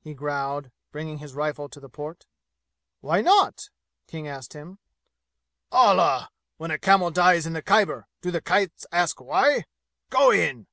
he 0.00 0.12
growled, 0.12 0.72
bringing 0.90 1.18
his 1.18 1.34
rifle 1.34 1.68
to 1.68 1.78
the 1.78 1.88
port. 1.88 2.26
"Why 3.00 3.20
not?" 3.20 3.70
King 4.08 4.26
asked 4.26 4.52
him. 4.52 4.80
"Allah! 5.70 6.30
When 6.56 6.72
a 6.72 6.80
camel 6.80 7.12
dies 7.12 7.46
in 7.46 7.52
the 7.52 7.62
Khyber 7.62 8.08
do 8.20 8.32
the 8.32 8.40
kites 8.42 8.86
ask 8.90 9.20
why? 9.20 9.66
Go 10.10 10.32
in!" 10.32 10.66